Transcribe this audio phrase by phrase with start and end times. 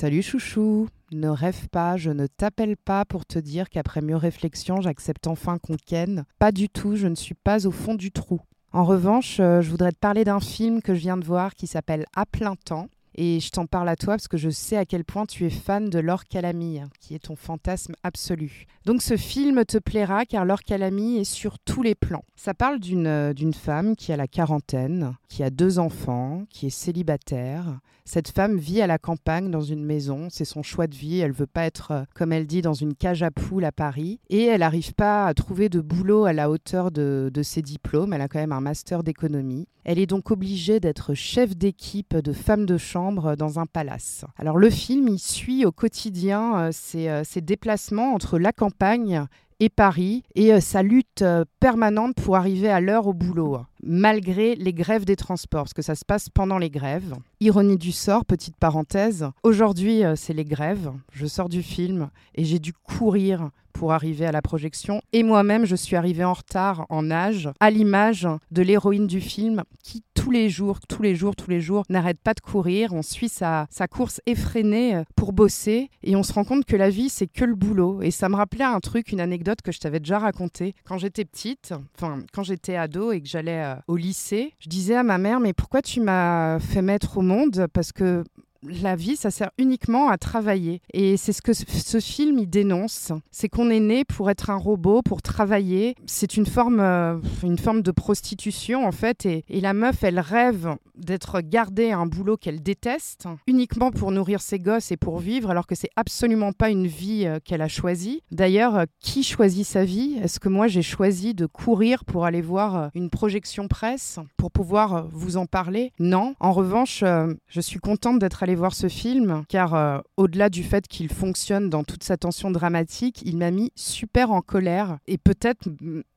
[0.00, 4.80] Salut chouchou, ne rêve pas, je ne t'appelle pas pour te dire qu'après mieux réflexion,
[4.80, 6.24] j'accepte enfin qu'on ken.
[6.38, 8.40] Pas du tout, je ne suis pas au fond du trou.
[8.72, 11.66] En revanche, euh, je voudrais te parler d'un film que je viens de voir qui
[11.66, 12.86] s'appelle À plein temps.
[13.20, 15.50] Et je t'en parle à toi parce que je sais à quel point tu es
[15.50, 18.66] fan de Laure Calamy, qui est ton fantasme absolu.
[18.86, 22.22] Donc ce film te plaira car Laure Calamy est sur tous les plans.
[22.36, 26.70] Ça parle d'une euh, femme qui a la quarantaine, qui a deux enfants, qui est
[26.70, 27.80] célibataire.
[28.04, 31.32] Cette femme vit à la campagne dans une maison, c'est son choix de vie, elle
[31.32, 34.20] veut pas être, euh, comme elle dit, dans une cage à poules à Paris.
[34.30, 38.12] Et elle n'arrive pas à trouver de boulot à la hauteur de, de ses diplômes,
[38.12, 39.66] elle a quand même un master d'économie.
[39.84, 44.24] Elle est donc obligée d'être chef d'équipe de femme de chambre dans un palace.
[44.36, 49.26] Alors le film, il suit au quotidien euh, ses, euh, ses déplacements entre la campagne
[49.60, 54.54] et Paris et euh, sa lutte euh, permanente pour arriver à l'heure au boulot, malgré
[54.54, 57.14] les grèves des transports, parce que ça se passe pendant les grèves.
[57.40, 62.44] Ironie du sort, petite parenthèse, aujourd'hui euh, c'est les grèves, je sors du film et
[62.44, 65.00] j'ai dû courir pour arriver à la projection.
[65.12, 69.62] Et moi-même, je suis arrivée en retard en âge, à l'image de l'héroïne du film
[69.84, 72.92] qui, tous les jours, tous les jours, tous les jours, n'arrête pas de courir.
[72.92, 76.74] On suit sa, sa course effrénée euh, pour bosser et on se rend compte que
[76.74, 78.02] la vie, c'est que le boulot.
[78.02, 80.74] Et ça me rappelait un truc, une anecdote que je t'avais déjà racontée.
[80.84, 84.96] Quand j'étais petite, enfin, quand j'étais ado et que j'allais euh, au lycée, je disais
[84.96, 87.66] à ma mère, mais pourquoi tu m'as fait mettre au monde?
[87.72, 88.24] Parce que
[88.62, 90.80] la vie, ça sert uniquement à travailler.
[90.92, 93.12] Et c'est ce que ce- film, il dénonce.
[93.30, 95.94] C'est qu'on est né pour être un robot, pour travailler.
[96.06, 99.26] C'est une forme, euh, une forme de prostitution, en fait.
[99.26, 104.40] Et, la meuf, elle rêve d'être gardée à un boulot qu'elle déteste, uniquement pour nourrir
[104.40, 107.68] ses gosses et pour vivre, alors que c'est absolument pas une vie euh, qu'elle a
[107.68, 108.22] choisie.
[108.30, 110.18] D'ailleurs, euh, qui choisit sa vie?
[110.22, 115.06] Est-ce que moi, j'ai choisi de courir pour aller voir une projection presse, pour pouvoir
[115.12, 115.92] vous en parler?
[115.98, 116.34] Non.
[116.40, 117.02] En revanche,
[117.48, 121.68] je suis contente d'être allée voir ce film, car euh, au-delà du fait qu'il fonctionne
[121.68, 125.68] dans toute sa tension dramatique, il m'a mis super en colère et peut-être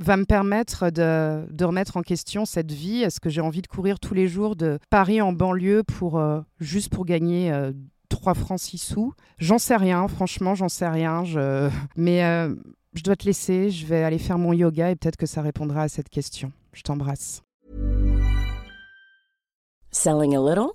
[0.00, 3.02] va me permettre de, de remettre en question cette vie.
[3.02, 6.40] Est-ce que j'ai envie de courir tous les jours de Paris en banlieue pour euh,
[6.58, 7.72] juste pour gagner euh,
[8.08, 9.14] 3 francs 6 sous?
[9.38, 11.22] J'en sais rien, franchement, j'en sais rien.
[11.24, 11.70] Je...
[11.96, 12.56] Mais euh,
[12.94, 15.82] je dois te laisser, je vais aller faire mon yoga et peut-être que ça répondra
[15.82, 16.50] à cette question.
[16.72, 17.42] Je t'embrasse.
[19.92, 20.74] Selling a little